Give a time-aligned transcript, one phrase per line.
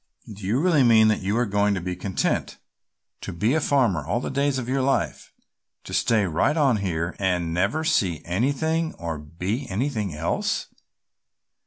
[0.33, 2.57] "Do you really mean that you are going to be content
[3.21, 5.31] to be a farmer all the days of your life,
[5.83, 10.69] to stay right on here and never see anything or be anything else?